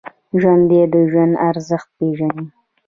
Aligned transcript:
ژوندي 0.41 0.81
د 0.93 0.95
ژوند 1.11 1.33
ارزښت 1.49 1.89
پېژني 1.97 2.45